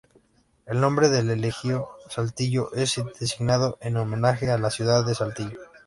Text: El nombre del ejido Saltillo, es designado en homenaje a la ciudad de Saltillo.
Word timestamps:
El 0.65 0.81
nombre 0.81 1.09
del 1.09 1.45
ejido 1.45 1.87
Saltillo, 2.09 2.73
es 2.73 2.99
designado 3.19 3.77
en 3.81 3.97
homenaje 3.97 4.49
a 4.49 4.57
la 4.57 4.71
ciudad 4.71 5.05
de 5.05 5.13
Saltillo. 5.13 5.59